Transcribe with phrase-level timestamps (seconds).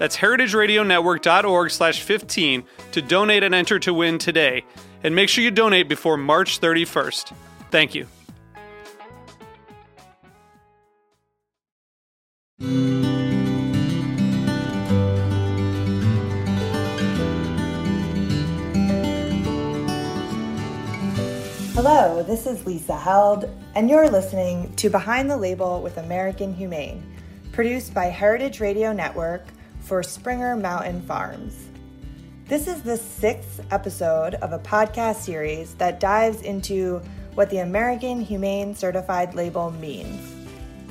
[0.00, 4.64] That's heritageradionetwork.org slash 15 to donate and enter to win today.
[5.04, 7.34] And make sure you donate before March 31st.
[7.70, 8.06] Thank you.
[21.74, 27.04] Hello, this is Lisa Held, and you're listening to Behind the Label with American Humane,
[27.52, 29.42] produced by Heritage Radio Network
[29.80, 31.68] for Springer Mountain Farms.
[32.46, 37.00] This is the sixth episode of a podcast series that dives into
[37.34, 40.34] what the American Humane Certified label means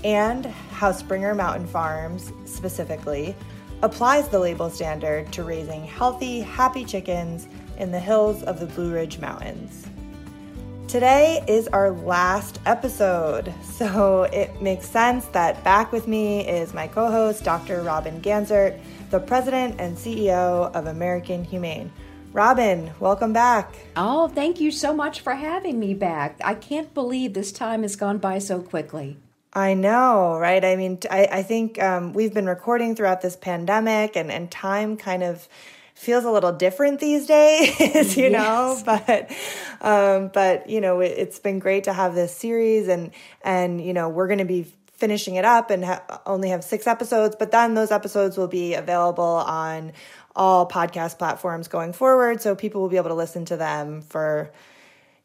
[0.03, 3.35] and how Springer Mountain Farms, specifically,
[3.81, 8.93] applies the label standard to raising healthy, happy chickens in the hills of the Blue
[8.93, 9.85] Ridge Mountains.
[10.89, 16.87] Today is our last episode, so it makes sense that back with me is my
[16.87, 17.83] co host, Dr.
[17.83, 18.81] Robin Ganzert,
[19.11, 21.91] the president and CEO of American Humane.
[22.33, 23.75] Robin, welcome back.
[23.95, 26.41] Oh, thank you so much for having me back.
[26.43, 29.17] I can't believe this time has gone by so quickly.
[29.53, 30.65] I know, right?
[30.65, 34.97] I mean, I, I think um, we've been recording throughout this pandemic, and, and time
[34.97, 35.47] kind of
[35.99, 37.77] feels a little different these days,
[38.17, 38.31] you yes.
[38.31, 38.81] know.
[38.85, 39.31] But,
[39.81, 43.11] um, but you know, it, it's been great to have this series, and
[43.41, 46.87] and you know, we're going to be finishing it up and ha- only have six
[46.87, 49.93] episodes, but then those episodes will be available on
[50.35, 54.51] all podcast platforms going forward, so people will be able to listen to them for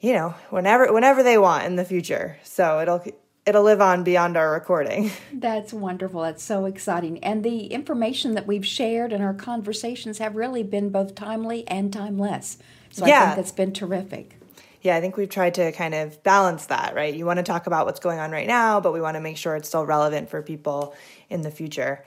[0.00, 2.36] you know whenever whenever they want in the future.
[2.42, 3.04] So it'll
[3.46, 5.10] it'll live on beyond our recording.
[5.32, 6.22] That's wonderful.
[6.22, 7.22] That's so exciting.
[7.22, 11.92] And the information that we've shared and our conversations have really been both timely and
[11.92, 12.58] timeless.
[12.90, 13.22] So yeah.
[13.22, 14.38] I think that's been terrific.
[14.80, 17.12] Yeah, I think we've tried to kind of balance that, right?
[17.12, 19.36] You want to talk about what's going on right now, but we want to make
[19.36, 20.94] sure it's still relevant for people
[21.30, 22.04] in the future.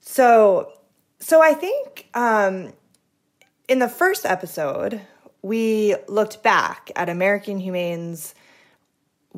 [0.00, 0.72] So,
[1.20, 2.72] so I think um,
[3.68, 5.00] in the first episode,
[5.42, 8.34] we looked back at American Humane's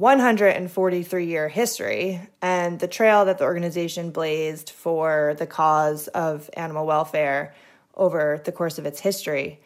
[0.01, 6.87] 143 year history and the trail that the organization blazed for the cause of animal
[6.87, 7.55] welfare
[7.95, 9.61] over the course of its history.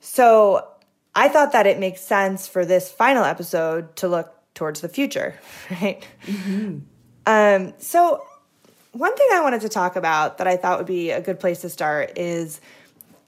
[0.00, 0.68] So
[1.16, 5.34] I thought that it makes sense for this final episode to look towards the future,
[5.70, 6.06] right?
[6.26, 6.78] Mm-hmm.
[7.26, 8.22] Um, so,
[8.92, 11.62] one thing I wanted to talk about that I thought would be a good place
[11.62, 12.60] to start is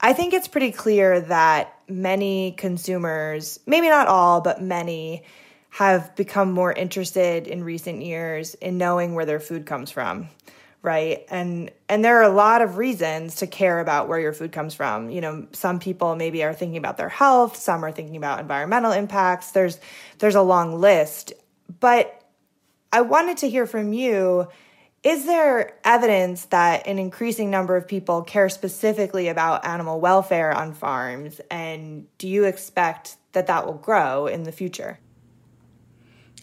[0.01, 5.25] I think it's pretty clear that many consumers, maybe not all, but many,
[5.79, 10.29] have become more interested in recent years in knowing where their food comes from
[10.81, 11.27] right?
[11.29, 14.75] And and there are a lot of reasons to care about where your food comes
[14.75, 15.11] from.
[15.11, 18.93] You know some people maybe are thinking about their health some are thinking about environmental
[18.93, 19.51] impacts.
[19.51, 19.81] There's
[20.19, 21.33] there's a long list.
[21.81, 22.15] But
[22.93, 24.49] i wanted to hear from you
[25.03, 30.75] is there evidence that an increasing number of people care specifically about animal welfare on
[30.75, 31.41] farms?
[31.51, 34.99] And do you expect that that will grow in the future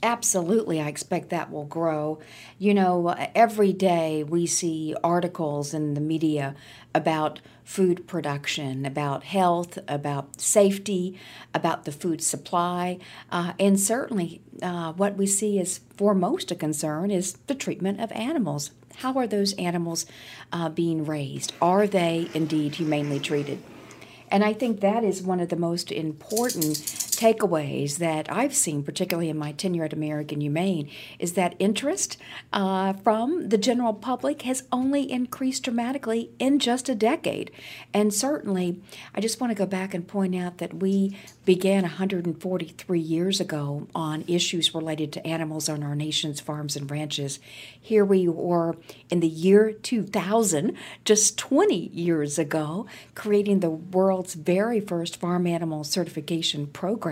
[0.04, 2.20] Absolutely, I expect that will grow.
[2.60, 6.56] You know, every day we see articles in the media
[6.94, 11.20] about food production, about health, about safety,
[11.54, 13.00] about the food supply,
[13.32, 18.12] uh, and certainly uh, what we see as foremost a concern is the treatment of
[18.12, 18.72] animals.
[18.98, 20.06] How are those animals
[20.54, 21.54] uh, being raised?
[21.62, 23.62] Are they indeed humanely treated?
[24.32, 26.78] And I think that is one of the most important
[27.20, 30.90] takeaways that I've seen, particularly in my tenure at American Humane,
[31.20, 32.18] is that interest
[32.54, 37.52] uh, from the general public has only increased dramatically in just a decade.
[37.94, 38.82] And certainly,
[39.14, 43.88] I just want to go back and point out that we began 143 years ago
[43.94, 47.40] on issues related to animals on our nation's farms and ranches.
[47.80, 48.76] Here we were
[49.10, 55.84] in the year 2000, just 20 years ago, creating the world's very first farm animal
[55.84, 57.05] certification program.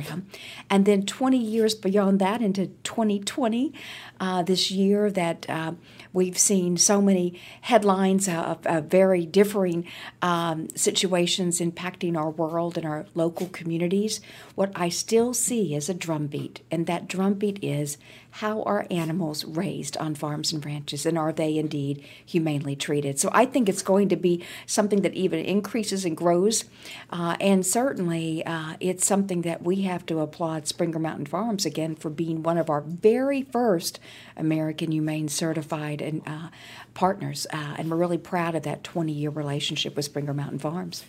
[0.69, 3.73] And then 20 years beyond that, into 2020,
[4.19, 5.73] uh, this year, that uh,
[6.11, 9.85] we've seen so many headlines of, of very differing
[10.21, 14.21] um, situations impacting our world and our local communities.
[14.55, 17.97] What I still see is a drumbeat, and that drumbeat is
[18.37, 23.19] how are animals raised on farms and ranches, and are they indeed humanely treated?
[23.19, 26.65] So I think it's going to be something that even increases and grows,
[27.11, 31.95] uh, and certainly uh, it's something that we have to applaud Springer Mountain Farms again
[31.95, 33.99] for being one of our very first
[34.35, 36.47] American Humane certified and uh,
[36.95, 41.03] partners, uh, and we're really proud of that 20 year relationship with Springer Mountain Farms.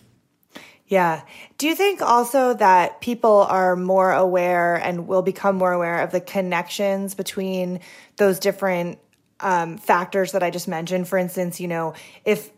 [0.94, 1.22] Yeah.
[1.58, 6.12] Do you think also that people are more aware and will become more aware of
[6.12, 7.80] the connections between
[8.16, 9.00] those different
[9.40, 11.08] um, factors that I just mentioned?
[11.08, 11.94] For instance, you know,
[12.24, 12.48] if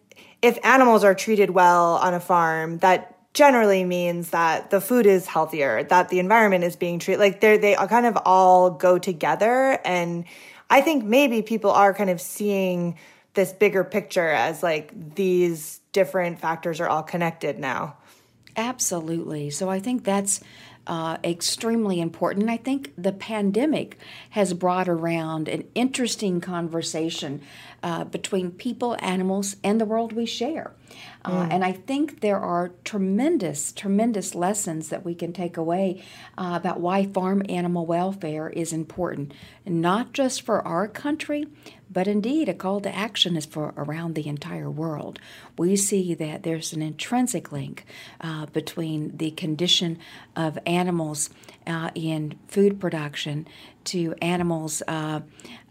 [0.43, 5.27] if animals are treated well on a farm, that generally means that the food is
[5.27, 9.79] healthier, that the environment is being treated like they they kind of all go together.
[9.83, 10.27] And
[10.69, 12.99] I think maybe people are kind of seeing
[13.33, 17.97] this bigger picture as like these different factors are all connected now.
[18.57, 19.51] Absolutely.
[19.51, 20.41] So I think that's
[20.87, 22.49] uh, extremely important.
[22.49, 23.99] I think the pandemic
[24.31, 27.43] has brought around an interesting conversation
[27.83, 30.73] uh, between people, animals, and the world we share.
[31.27, 31.53] Uh, mm.
[31.53, 36.03] And I think there are tremendous, tremendous lessons that we can take away
[36.39, 39.35] uh, about why farm animal welfare is important,
[39.67, 41.47] not just for our country,
[41.91, 45.19] but indeed a call to action is for around the entire world.
[45.59, 47.85] We see that there's an intrinsic link
[48.21, 49.99] uh, between the condition
[50.35, 51.31] of animals
[51.67, 53.49] uh, in food production
[53.85, 55.21] to animals uh,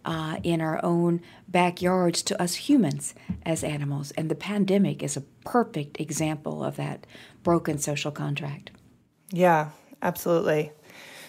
[0.06, 3.14] uh, in our own backyards to us humans
[3.46, 4.12] as animals.
[4.12, 7.08] And the pandemic is a perfect example of that
[7.44, 8.72] broken social contract.
[9.32, 9.70] Yeah,
[10.02, 10.72] absolutely.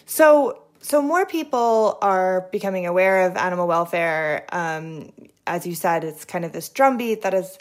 [0.06, 4.44] So, so more people are becoming aware of animal welfare.
[4.50, 5.12] Um,
[5.46, 7.58] as you said, it's kind of this drumbeat that has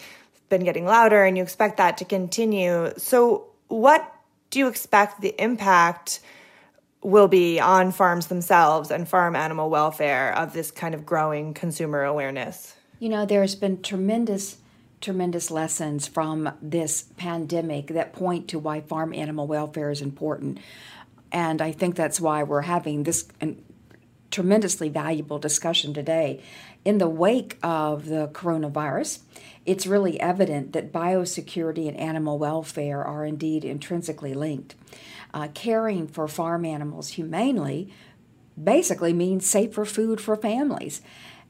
[0.50, 2.94] been getting louder, and you expect that to continue.
[2.98, 4.12] So, what
[4.50, 6.20] do you expect the impact
[7.02, 12.04] will be on farms themselves and farm animal welfare of this kind of growing consumer
[12.04, 12.76] awareness?
[13.00, 14.58] You know, there's been tremendous
[15.06, 20.58] tremendous lessons from this pandemic that point to why farm animal welfare is important.
[21.32, 23.28] And I think that's why we're having this
[24.32, 26.42] tremendously valuable discussion today.
[26.84, 29.20] In the wake of the coronavirus,
[29.64, 34.74] it's really evident that biosecurity and animal welfare are indeed intrinsically linked.
[35.36, 37.94] Uh, caring for farm animals humanely
[38.62, 41.02] basically means safer food for families.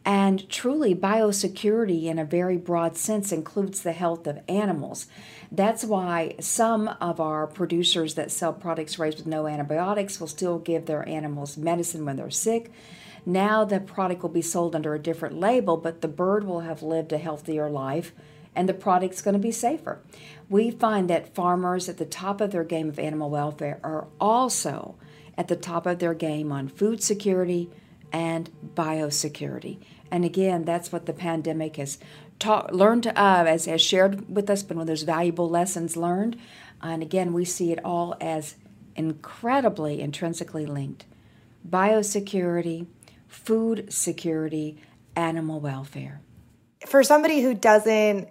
[0.05, 5.07] And truly, biosecurity in a very broad sense includes the health of animals.
[5.51, 10.59] That's why some of our producers that sell products raised with no antibiotics will still
[10.59, 12.71] give their animals medicine when they're sick.
[13.25, 16.83] Now the product will be sold under a different label, but the bird will have
[16.83, 18.11] lived a healthier life
[18.55, 19.99] and the product's going to be safer.
[20.49, 24.95] We find that farmers at the top of their game of animal welfare are also
[25.37, 27.69] at the top of their game on food security
[28.13, 29.79] and biosecurity.
[30.11, 31.97] And again, that's what the pandemic has
[32.39, 33.11] taught, learned uh,
[33.47, 36.37] as has shared with us, been one of those valuable lessons learned.
[36.81, 38.55] And again, we see it all as
[38.95, 41.05] incredibly intrinsically linked.
[41.67, 42.87] Biosecurity,
[43.27, 44.77] food security,
[45.15, 46.21] animal welfare.
[46.85, 48.29] For somebody who doesn't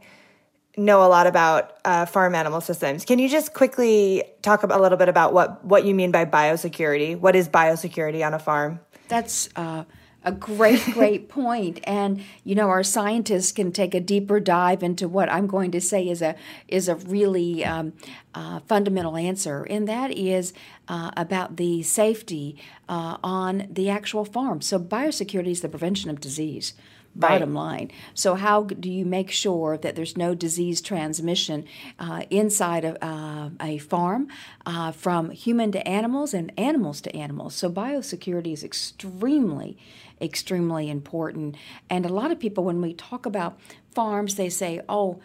[0.76, 4.99] know a lot about uh, farm animal systems, can you just quickly talk a little
[4.99, 7.18] bit about what, what you mean by biosecurity?
[7.18, 8.80] What is biosecurity on a farm?
[9.08, 9.84] That's uh,
[10.25, 11.81] a great, great point.
[11.85, 15.81] And you know, our scientists can take a deeper dive into what I'm going to
[15.81, 16.35] say is a
[16.69, 17.93] is a really um,
[18.35, 20.52] uh, fundamental answer, and that is
[20.88, 22.57] uh, about the safety
[22.88, 24.61] uh, on the actual farm.
[24.61, 26.75] So, biosecurity is the prevention of disease
[27.14, 27.62] bottom right.
[27.62, 27.90] line.
[28.14, 31.64] So, how do you make sure that there's no disease transmission
[31.99, 34.28] uh, inside of uh, a farm
[34.66, 37.54] uh, from human to animals and animals to animals?
[37.54, 39.76] So, biosecurity is extremely,
[40.21, 41.56] extremely important.
[41.88, 43.59] And a lot of people, when we talk about
[43.92, 45.21] farms, they say, oh,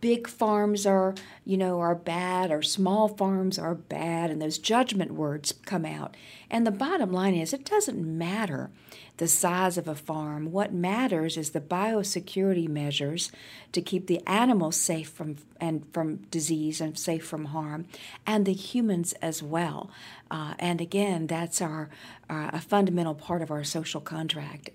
[0.00, 5.12] big farms are you know are bad or small farms are bad and those judgment
[5.12, 6.16] words come out
[6.50, 8.70] and the bottom line is it doesn't matter
[9.18, 10.50] the size of a farm.
[10.50, 13.30] What matters is the biosecurity measures
[13.72, 17.86] to keep the animals safe from and from disease and safe from harm,
[18.26, 19.90] and the humans as well.
[20.30, 21.88] Uh, and again, that's our
[22.28, 24.70] uh, a fundamental part of our social contract.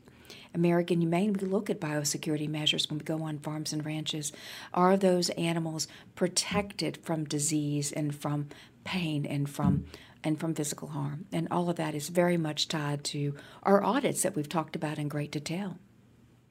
[0.58, 4.34] American Humane, we look at biosecurity measures when we go on farms and ranches.
[4.74, 8.50] Are those animals protected from disease and from
[8.84, 9.86] pain and from
[10.24, 11.26] and from physical harm?
[11.32, 14.98] And all of that is very much tied to our audits that we've talked about
[14.98, 15.78] in great detail.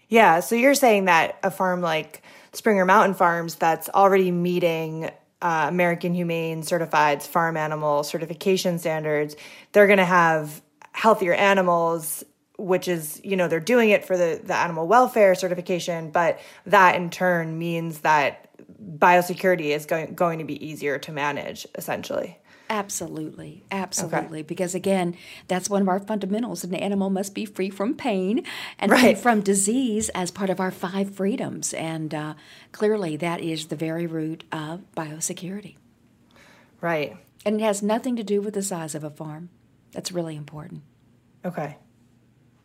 [0.09, 2.23] Yeah, so you're saying that a farm like
[2.53, 5.11] Springer Mountain Farms that's already meeting
[5.43, 9.35] uh, American Humane Certified farm animal certification standards,
[9.73, 12.25] they're going to have healthier animals
[12.59, 16.95] which is you know they're doing it for the the animal welfare certification but that
[16.97, 18.49] in turn means that
[18.99, 24.41] biosecurity is going going to be easier to manage essentially Absolutely, absolutely.
[24.41, 24.47] Okay.
[24.47, 26.65] Because again, that's one of our fundamentals.
[26.65, 28.45] An animal must be free from pain
[28.79, 29.01] and right.
[29.01, 31.73] free from disease as part of our five freedoms.
[31.75, 32.35] And uh,
[32.73, 35.77] clearly, that is the very root of biosecurity.
[36.81, 37.17] Right.
[37.45, 39.51] And it has nothing to do with the size of a farm.
[39.93, 40.83] That's really important.
[41.45, 41.77] Okay.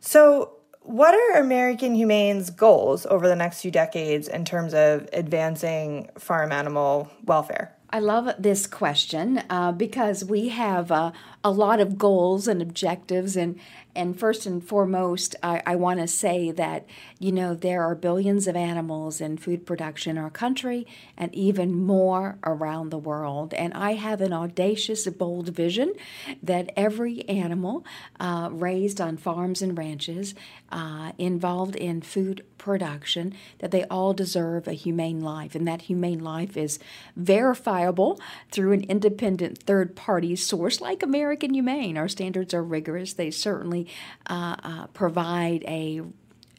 [0.03, 6.10] So, what are American Humane's goals over the next few decades in terms of advancing
[6.17, 7.77] farm animal welfare?
[7.91, 11.12] I love this question uh, because we have uh,
[11.43, 13.60] a lot of goals and objectives, and
[13.95, 16.86] and first and foremost, I, I want to say that
[17.19, 21.74] you know there are billions of animals in food production in our country, and even
[21.74, 23.53] more around the world.
[23.53, 25.93] And I have an audacious, bold vision
[26.41, 27.86] that every animal
[28.19, 30.33] uh, raised on farms and ranches,
[30.71, 36.24] uh, involved in food production, that they all deserve a humane life, and that humane
[36.24, 36.79] life is
[37.15, 38.19] verifiable
[38.51, 41.98] through an independent third party source like American Humane.
[41.98, 43.13] Our standards are rigorous.
[43.13, 43.80] They certainly
[44.27, 46.01] uh, uh, provide a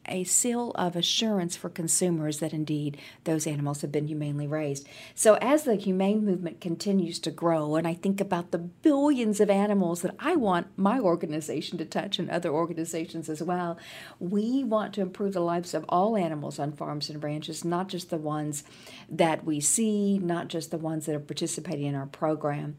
[0.08, 4.86] a seal of assurance for consumers that indeed those animals have been humanely raised.
[5.14, 9.50] So, as the humane movement continues to grow, and I think about the billions of
[9.50, 13.78] animals that I want my organization to touch and other organizations as well,
[14.18, 18.10] we want to improve the lives of all animals on farms and ranches, not just
[18.10, 18.64] the ones
[19.08, 22.76] that we see, not just the ones that are participating in our program.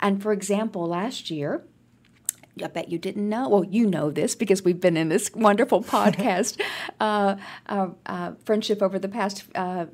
[0.00, 1.64] And for example, last year,
[2.62, 3.48] I bet you didn't know.
[3.48, 6.60] Well, you know this because we've been in this wonderful podcast
[7.00, 7.36] uh,
[7.68, 9.86] uh, uh, friendship over the past uh,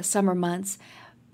[0.00, 0.78] summer months.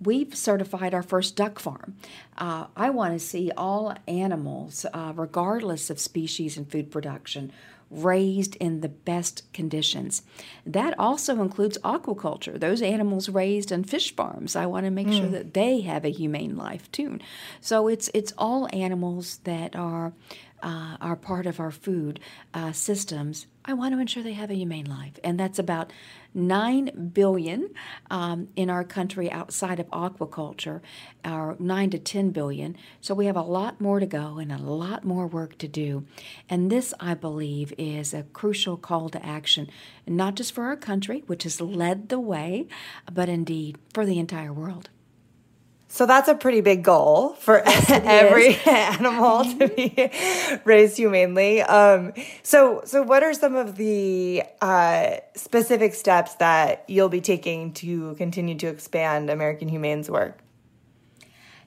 [0.00, 1.96] We've certified our first duck farm.
[2.36, 7.52] Uh, I want to see all animals, uh, regardless of species and food production,
[7.90, 10.22] raised in the best conditions.
[10.66, 14.54] That also includes aquaculture, those animals raised in fish farms.
[14.54, 15.16] I want to make mm.
[15.16, 17.18] sure that they have a humane life too.
[17.60, 20.12] So it's it's all animals that are
[20.62, 22.20] uh, are part of our food
[22.54, 25.18] uh, systems, I want to ensure they have a humane life.
[25.22, 25.92] And that's about
[26.32, 27.68] 9 billion
[28.10, 30.80] um, in our country outside of aquaculture,
[31.24, 32.76] or 9 to 10 billion.
[33.02, 36.06] So we have a lot more to go and a lot more work to do.
[36.48, 39.68] And this, I believe, is a crucial call to action,
[40.06, 42.68] not just for our country, which has led the way,
[43.12, 44.88] but indeed for the entire world.
[45.90, 50.10] So that's a pretty big goal for yes, every animal to be
[50.64, 51.62] raised humanely.
[51.62, 57.72] Um, so, so what are some of the uh, specific steps that you'll be taking
[57.74, 60.38] to continue to expand American Humane's work?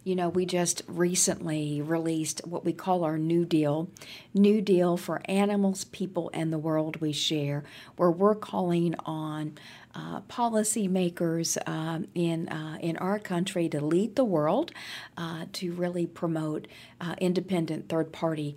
[0.03, 3.87] You know, we just recently released what we call our New Deal
[4.33, 7.63] New Deal for Animals, People, and the World We Share,
[7.97, 9.59] where we're calling on
[9.93, 14.71] uh, policymakers um, in uh, in our country to lead the world
[15.17, 16.67] uh, to really promote
[16.99, 18.55] uh, independent third party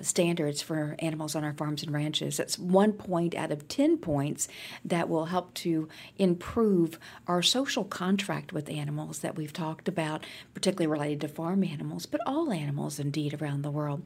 [0.00, 2.38] standards for animals on our farms and ranches.
[2.38, 4.48] That's one point out of ten points
[4.82, 10.86] that will help to improve our social contract with animals that we've talked about, particularly
[10.86, 14.02] related to farm animals, but all animals indeed around the world.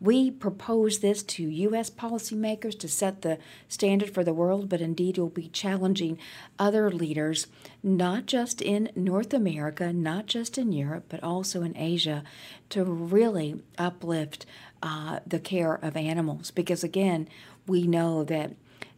[0.00, 1.90] We propose this to U.S.
[1.90, 6.09] policymakers to set the standard for the world, but indeed it will be challenging
[6.58, 7.46] other leaders,
[7.82, 12.22] not just in North America, not just in Europe, but also in Asia,
[12.70, 14.46] to really uplift
[14.82, 16.50] uh, the care of animals.
[16.50, 17.28] Because again,
[17.66, 18.52] we know that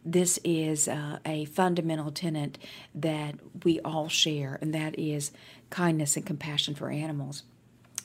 [0.05, 2.57] this is uh, a fundamental tenet
[2.93, 5.31] that we all share, and that is
[5.69, 7.43] kindness and compassion for animals.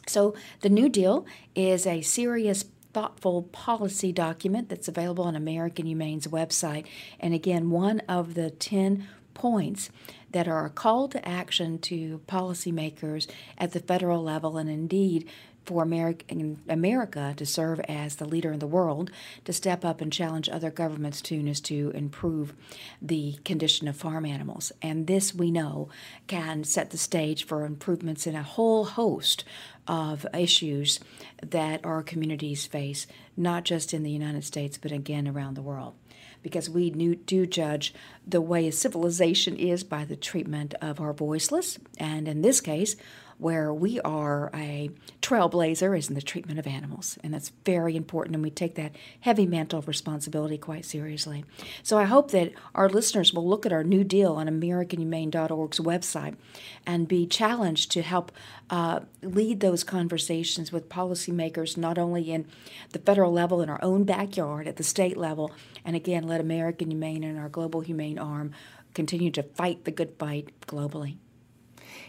[0.07, 2.65] So, the New Deal is a serious
[2.99, 6.85] thoughtful policy document that's available on American Humane's website.
[7.21, 9.91] And again, one of the 10 points
[10.33, 15.31] that are a call to action to policymakers at the federal level and indeed
[15.69, 19.11] for America to serve as the leader in the world,
[19.45, 22.55] to step up and challenge other governments to is to improve
[23.01, 24.73] the condition of farm animals.
[24.83, 25.89] And this, we know,
[26.27, 29.45] can set the stage for improvements in a whole host
[29.87, 31.01] of issues
[31.43, 33.07] that our communities face,
[33.37, 35.95] not just in the United States, but again around the world.
[36.43, 37.95] because we do judge
[38.27, 42.97] the way a civilization is by the treatment of our voiceless, and in this case,
[43.39, 44.91] where we are a
[45.23, 47.19] trailblazer is in the treatment of animals.
[47.23, 51.45] And that's very important, and we take that heavy mantle of responsibility quite seriously.
[51.83, 56.37] So I hope that our listeners will look at our new deal on AmericanHumane.org's website
[56.85, 58.33] and be challenged to help
[58.71, 62.47] uh, lead those conversations with policymakers, not only in
[62.91, 65.53] the federal level, in our own backyard, at the state level,
[65.85, 68.53] and again, let American Humane and our global humane arm
[68.95, 71.17] continue to fight the good fight globally.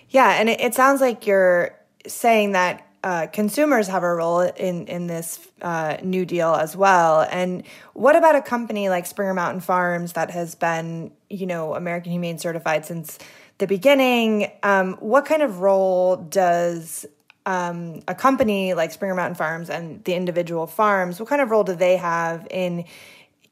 [0.09, 4.87] Yeah, and it, it sounds like you're saying that uh, consumers have a role in
[4.87, 7.25] in this uh, new deal as well.
[7.31, 7.63] And
[7.93, 12.39] what about a company like Springer Mountain Farms that has been, you know, American Humane
[12.39, 13.17] certified since
[13.57, 14.51] the beginning?
[14.63, 17.05] Um, what kind of role does
[17.45, 21.21] um, a company like Springer Mountain Farms and the individual farms?
[21.21, 22.83] What kind of role do they have in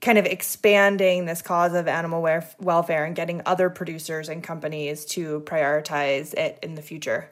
[0.01, 2.21] kind of expanding this cause of animal
[2.59, 7.31] welfare and getting other producers and companies to prioritize it in the future.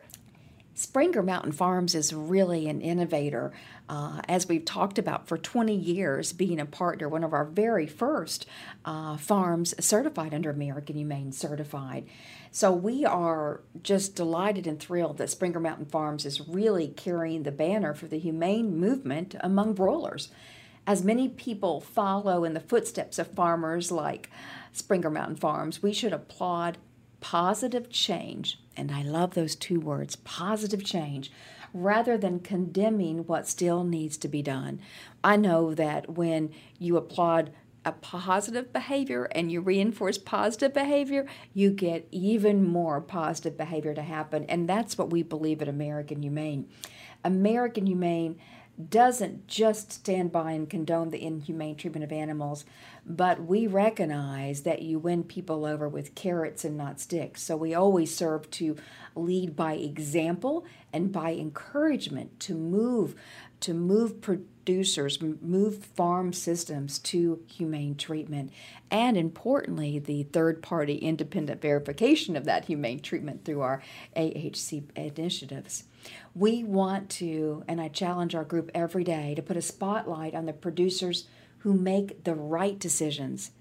[0.78, 3.54] Springer Mountain Farms is really an innovator.
[3.88, 7.88] Uh, as we've talked about for 20 years, being a partner, one of our very
[7.88, 8.46] first
[8.84, 12.06] uh, farms certified under American Humane Certified.
[12.52, 17.52] So we are just delighted and thrilled that Springer Mountain Farms is really carrying the
[17.54, 20.30] banner for the humane movement among broilers
[20.88, 24.30] as many people follow in the footsteps of farmers like
[24.72, 26.78] Springer Mountain Farms, we should applaud
[27.22, 28.60] positive change.
[28.78, 31.32] And I love those two words positive change
[31.74, 34.80] rather than condemning what still needs to be done.
[35.24, 37.52] I know that when you applaud
[37.84, 44.02] a positive behavior and you reinforce positive behavior, you get even more positive behavior to
[44.02, 44.46] happen.
[44.46, 46.68] And that's what we believe at American Humane.
[47.24, 48.40] American Humane
[48.90, 52.66] doesn't just stand by and condone the inhumane treatment of animals,
[53.06, 57.42] but we recognize that you win people over with carrots and not sticks.
[57.42, 58.76] So we always serve to
[59.16, 63.16] lead by example and by encouragement to move
[63.62, 68.52] to move producers, move farm systems to humane treatment,
[68.92, 73.82] and importantly, the third party independent verification of that humane treatment through our
[74.16, 75.86] AHC initiatives.
[76.34, 80.46] We want to, and I challenge our group every day, to put a spotlight on
[80.46, 81.28] the producers
[81.60, 83.52] who make the right decisions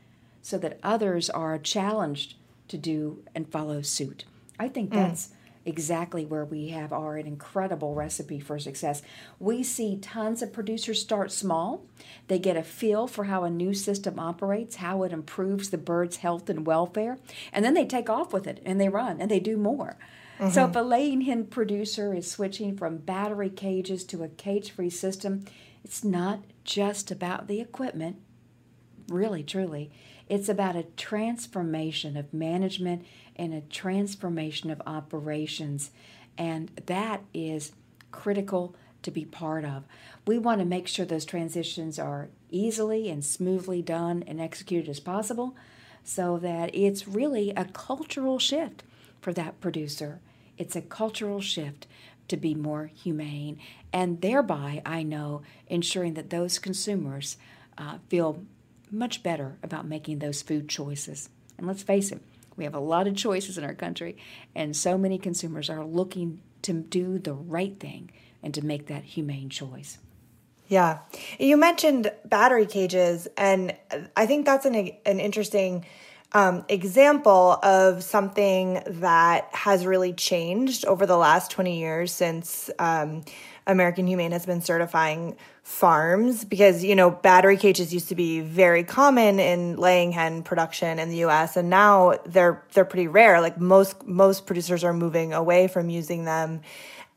[0.42, 2.34] so that others are challenged
[2.68, 4.24] to do and follow suit.
[4.58, 4.94] I think mm.
[4.94, 5.32] that's mm.
[5.64, 9.00] exactly where we have our an incredible recipe for success.
[9.38, 11.86] We see tons of producers start small.
[12.28, 16.18] They get a feel for how a new system operates, how it improves the bird's
[16.18, 17.18] health and welfare,
[17.52, 19.96] and then they take off with it and they run and they do more.
[20.38, 20.50] Mm-hmm.
[20.50, 24.90] So if a laying hen producer is switching from battery cages to a cage free
[24.90, 25.44] system,
[25.84, 28.16] it's not just about the equipment,
[29.08, 29.92] really, truly.
[30.28, 33.04] It's about a transformation of management
[33.36, 35.90] and a transformation of operations.
[36.38, 37.72] And that is
[38.10, 39.84] critical to be part of.
[40.26, 45.00] We want to make sure those transitions are easily and smoothly done and executed as
[45.00, 45.54] possible
[46.02, 48.82] so that it's really a cultural shift
[49.24, 50.20] for that producer.
[50.58, 51.86] It's a cultural shift
[52.28, 53.58] to be more humane,
[53.92, 57.36] and thereby, I know, ensuring that those consumers
[57.76, 58.44] uh, feel
[58.90, 61.28] much better about making those food choices.
[61.58, 62.20] And let's face it,
[62.56, 64.16] we have a lot of choices in our country,
[64.54, 68.10] and so many consumers are looking to do the right thing
[68.42, 69.98] and to make that humane choice.
[70.68, 71.00] Yeah.
[71.38, 73.74] You mentioned battery cages, and
[74.16, 75.84] I think that's an, an interesting
[76.34, 83.24] um, example of something that has really changed over the last 20 years since um,
[83.66, 88.84] American Humane has been certifying farms because you know battery cages used to be very
[88.84, 93.40] common in laying hen production in the US and now they're they're pretty rare.
[93.40, 96.60] Like most most producers are moving away from using them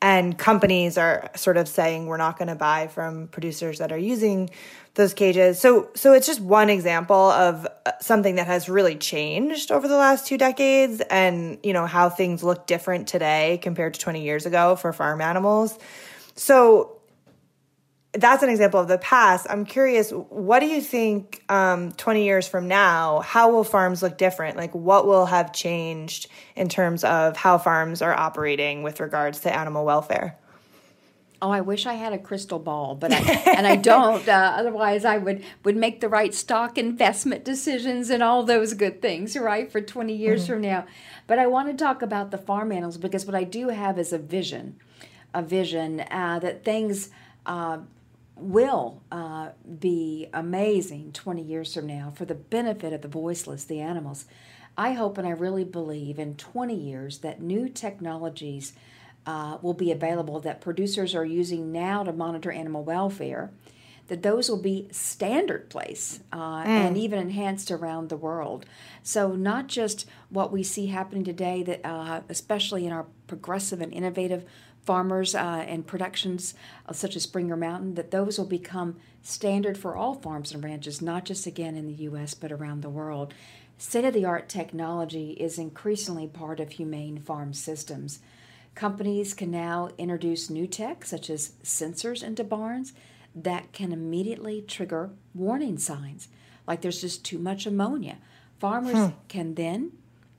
[0.02, 3.98] and companies are sort of saying we're not going to buy from producers that are
[3.98, 4.50] using
[4.94, 5.60] those cages.
[5.60, 9.98] So so it's just one example of uh, something that has really changed over the
[9.98, 14.46] last two decades and you know how things look different today compared to 20 years
[14.46, 15.78] ago for farm animals.
[16.36, 16.97] So
[18.18, 19.48] that's an example of the past.
[19.50, 24.18] I'm curious, what do you think um, 20 years from now, how will farms look
[24.18, 24.58] different?
[24.58, 29.56] Like, what will have changed in terms of how farms are operating with regards to
[29.56, 30.38] animal welfare?
[31.40, 33.18] Oh, I wish I had a crystal ball, but I,
[33.56, 34.28] and I don't.
[34.38, 39.02] Uh, otherwise, I would would make the right stock investment decisions and all those good
[39.02, 40.54] things, right, for twenty years mm-hmm.
[40.54, 40.86] from now.
[41.28, 44.12] But I want to talk about the farm animals because what I do have is
[44.12, 44.80] a vision,
[45.34, 47.10] a vision uh, that things
[47.46, 47.80] uh,
[48.40, 53.82] will uh, be amazing 20 years from now for the benefit of the voiceless, the
[53.82, 54.26] animals.
[54.78, 58.74] I hope and I really believe in 20 years that new technologies
[59.26, 63.52] uh, will be available that producers are using now to monitor animal welfare
[64.08, 66.66] that those will be standard place uh, mm.
[66.66, 68.66] and even enhanced around the world.
[69.04, 73.94] So not just what we see happening today, that uh, especially in our progressive and
[73.94, 74.46] innovative
[74.88, 76.56] farmers uh, and productions
[76.88, 81.02] uh, such as Springer Mountain, that those will become standard for all farms and ranches,
[81.02, 82.34] not just again in the U.S.
[82.34, 83.34] but around the world.
[83.78, 88.20] State of the art technology is increasingly part of humane farm systems.
[88.74, 92.94] Companies can now introduce new tech, such as sensors into barns,
[93.36, 96.30] that can immediately trigger warning signs,
[96.66, 98.18] like there's just too much ammonia.
[98.58, 99.16] Farmers hmm.
[99.28, 99.92] can then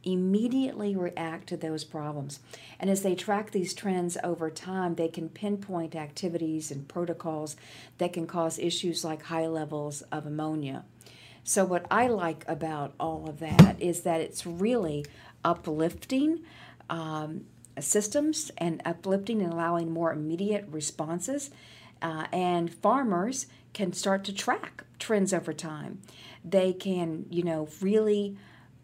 [0.04, 2.40] immediately react to those problems.
[2.78, 7.56] And as they track these trends over time, they can pinpoint activities and protocols
[7.98, 10.84] that can cause issues like high levels of ammonia.
[11.44, 15.06] So, what I like about all of that is that it's really
[15.44, 16.40] uplifting
[16.90, 17.46] um,
[17.80, 21.50] systems and uplifting and allowing more immediate responses
[22.02, 26.00] uh, and farmers can start to track trends over time.
[26.44, 28.36] They can, you know, really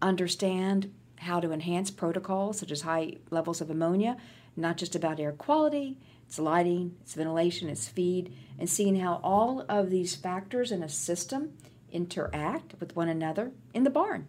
[0.02, 0.92] understand
[1.24, 4.16] how to enhance protocols such as high levels of ammonia,
[4.56, 9.64] not just about air quality, it's lighting, it's ventilation, it's feed, and seeing how all
[9.68, 11.52] of these factors in a system
[11.92, 14.26] interact with one another in the barn.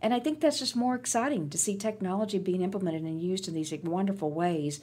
[0.00, 3.54] And I think that's just more exciting to see technology being implemented and used in
[3.54, 4.80] these wonderful ways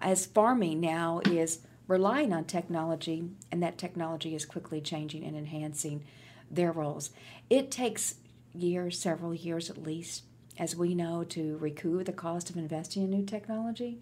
[0.00, 6.04] as farming now is relying on technology, and that technology is quickly changing and enhancing
[6.50, 7.10] their roles.
[7.48, 8.16] It takes
[8.54, 10.24] years, several years at least,
[10.58, 13.98] as we know, to recoup the cost of investing in new technology.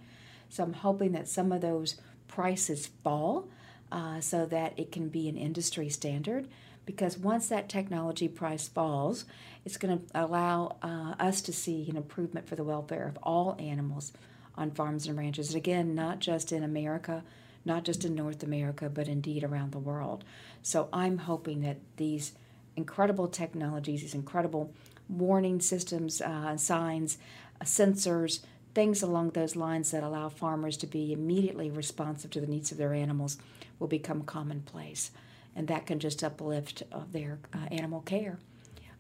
[0.49, 1.97] So I'm hoping that some of those
[2.29, 3.49] prices fall
[3.93, 6.49] uh, so that it can be an industry standard.
[6.85, 9.25] Because once that technology price falls,
[9.65, 13.57] it's going to allow uh, us to see an improvement for the welfare of all
[13.59, 14.13] animals
[14.57, 15.49] on farms and ranches.
[15.49, 17.25] And again, not just in America,
[17.65, 20.25] not just in North America, but indeed around the world.
[20.63, 22.33] So I'm hoping that these
[22.77, 24.73] incredible technologies, these incredible
[25.09, 27.19] warning systems, uh, signs,
[27.61, 28.41] uh, sensors,
[28.75, 32.79] things along those lines that allow farmers to be immediately responsive to the needs of
[32.79, 33.39] their animals
[33.79, 35.11] will become commonplace.
[35.55, 38.39] And that can just uplift uh, their uh, animal care.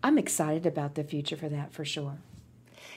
[0.03, 2.19] I'm excited about the future for that for sure.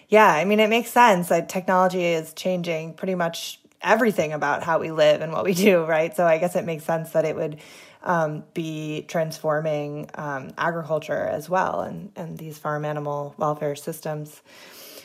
[0.08, 4.80] Yeah, I mean, it makes sense that technology is changing pretty much everything about how
[4.80, 6.16] we live and what we do, right?
[6.16, 7.60] So I guess it makes sense that it would
[8.04, 14.42] um, be transforming um, agriculture as well and, and these farm animal welfare systems.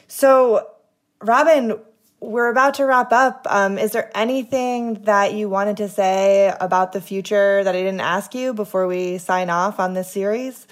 [0.06, 0.68] So,
[1.20, 1.78] Robin,
[2.20, 3.46] we're about to wrap up.
[3.50, 8.00] Um, is there anything that you wanted to say about the future that I didn't
[8.00, 10.66] ask you before we sign off on this series?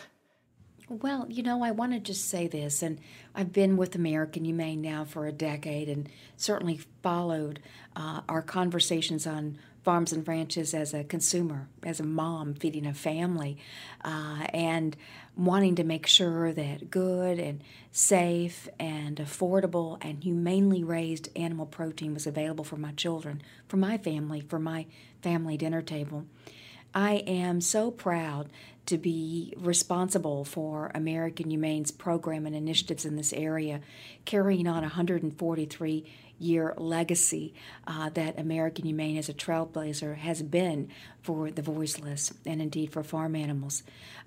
[0.89, 2.99] Well, you know, I want to just say this, and
[3.35, 7.61] I've been with American Humane now for a decade and certainly followed
[7.97, 12.95] uh, our conversations on farms and ranches as a consumer, as a mom feeding a
[12.95, 13.59] family,
[14.05, 14.97] uh, and
[15.37, 22.15] wanting to make sure that good and safe and affordable and humanely raised animal protein
[22.15, 24.87] was available for my children, for my family, for my
[25.23, 26.25] family dinner table.
[26.95, 28.51] I am so proud
[28.85, 33.81] to be responsible for American Humane's program and initiatives in this area,
[34.25, 36.05] carrying on 143
[36.43, 37.55] year legacy
[37.87, 40.89] uh, that American Humane as a trailblazer has been
[41.23, 43.83] for the voiceless and indeed for farm animals.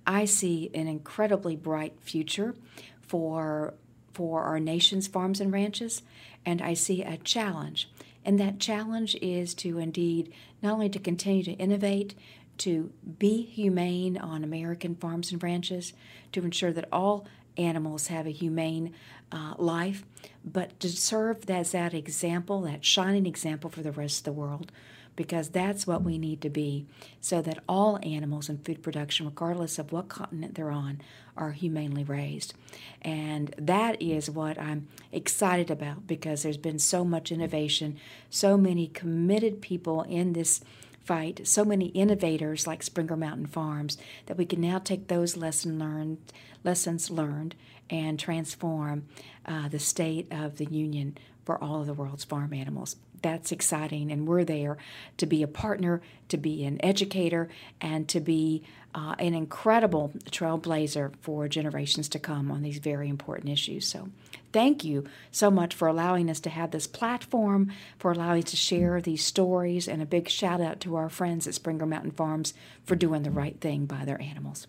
[0.07, 2.55] I see an incredibly bright future
[3.01, 3.73] for
[4.13, 6.01] for our nation's farms and ranches,
[6.45, 7.89] and I see a challenge.
[8.23, 12.15] And that challenge is to indeed not only to continue to innovate,
[12.59, 15.91] to be humane on American farms and ranches,
[16.31, 18.93] to ensure that all animals have a humane
[19.31, 20.03] uh, life,
[20.43, 24.71] but to serve as that example, that shining example for the rest of the world,
[25.15, 26.85] because that's what we need to be,
[27.21, 31.01] so that all animals in food production, regardless of what continent they're on,
[31.37, 32.53] are humanely raised.
[33.01, 37.97] And that is what I'm excited about because there's been so much innovation,
[38.29, 40.61] so many committed people in this
[41.05, 45.79] fight so many innovators like Springer Mountain Farms that we can now take those lesson
[45.79, 46.17] learned,
[46.63, 47.55] lessons learned
[47.89, 49.05] and transform
[49.45, 52.95] uh, the state of the union for all of the world's farm animals.
[53.25, 54.11] That's exciting.
[54.11, 54.77] And we're there
[55.17, 57.49] to be a partner, to be an educator,
[57.81, 63.49] and to be uh, an incredible trailblazer for generations to come on these very important
[63.49, 63.87] issues.
[63.87, 64.09] So,
[64.53, 68.57] thank you so much for allowing us to have this platform, for allowing us to
[68.57, 72.53] share these stories, and a big shout out to our friends at Springer Mountain Farms
[72.83, 74.67] for doing the right thing by their animals.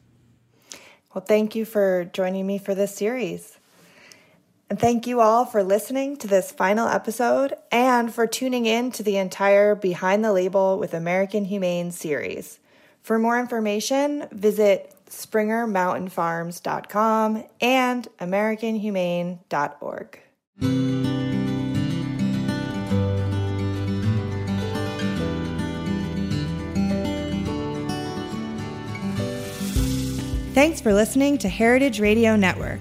[1.14, 3.58] Well, thank you for joining me for this series.
[4.68, 9.04] And thank you all for listening to this final episode and for tuning in to
[9.04, 12.58] the entire Behind the Label with American Humane series.
[13.00, 20.20] For more information, visit springermountainfarms.com and americanhumane.org.
[30.56, 32.80] Thanks for listening to Heritage Radio Network,